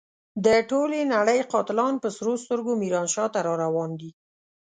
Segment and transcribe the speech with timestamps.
[0.45, 4.11] د ټولې نړۍ قاتلان په سرو سترګو ميرانشاه ته را روان دي.